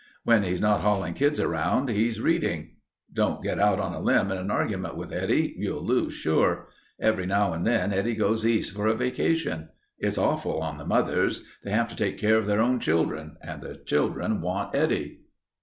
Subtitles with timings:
[0.23, 2.77] When he's not hauling kids around he's reading.
[3.13, 5.53] Don't get out on a limb in an argument with Eddie.
[5.59, 6.69] You'll lose sure.
[6.99, 9.69] Every now and then Eddie goes East for a vacation.
[9.99, 11.45] It's awful on the mothers.
[11.63, 15.19] They have to take care of their own children and the children want Eddie."